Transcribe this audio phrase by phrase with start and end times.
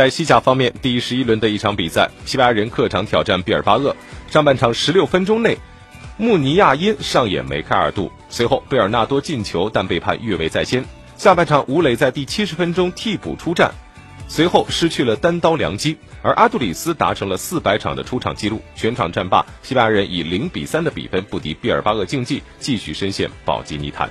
[0.00, 3.94] 在西甲方面，第十一轮的一场比赛，西班牙人客场挑战毕尔巴鄂。
[4.30, 5.58] 上半场十六分钟内，
[6.16, 10.82] 穆尼亚因上演梅开二度，随后贝尔纳多进球，但被判越位在先。
[11.18, 13.70] 下半场，吴磊在第七十分钟替补出战，
[14.26, 18.62] 随后失去了单刀良机，而阿杜里斯达成了四百场的出场纪录。
[18.74, 24.08] 全场战罢，西班牙人以零比三的比分不敌毕尔巴鄂竞技，继续深陷保级泥潭。